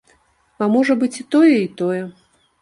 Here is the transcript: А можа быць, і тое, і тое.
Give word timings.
А 0.65 0.69
можа 0.75 0.95
быць, 1.03 1.19
і 1.25 1.27
тое, 1.35 1.55
і 1.67 1.69
тое. 1.83 2.01